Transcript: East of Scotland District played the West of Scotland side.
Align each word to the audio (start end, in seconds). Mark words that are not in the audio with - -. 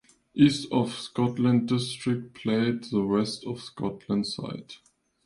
East 0.33 0.67
of 0.71 0.91
Scotland 0.97 1.67
District 1.69 2.33
played 2.33 2.85
the 2.85 3.03
West 3.05 3.45
of 3.45 3.61
Scotland 3.61 4.25
side. 4.25 4.73